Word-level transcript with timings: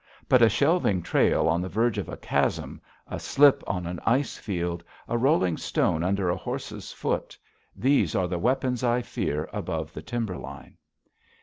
But 0.27 0.41
a 0.41 0.49
shelving 0.49 1.03
trail 1.03 1.47
on 1.47 1.61
the 1.61 1.69
verge 1.69 1.99
of 1.99 2.09
a 2.09 2.17
chasm, 2.17 2.81
a 3.07 3.19
slip 3.19 3.63
on 3.67 3.85
an 3.85 3.99
ice 4.03 4.35
field, 4.35 4.83
a 5.07 5.15
rolling 5.15 5.57
stone 5.57 6.03
under 6.03 6.27
a 6.27 6.35
horse's 6.35 6.91
foot 6.91 7.37
these 7.75 8.15
are 8.15 8.27
the 8.27 8.39
weapons 8.39 8.83
I 8.83 9.03
fear 9.03 9.47
above 9.53 9.93
the 9.93 10.01
timber 10.01 10.39
line. 10.39 10.77